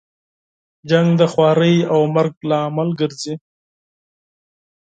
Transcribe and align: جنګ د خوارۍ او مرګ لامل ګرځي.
جنګ 0.89 1.07
د 1.21 1.23
خوارۍ 1.31 1.75
او 1.91 1.99
مرګ 2.15 2.35
لامل 2.49 2.89
ګرځي. 2.99 3.33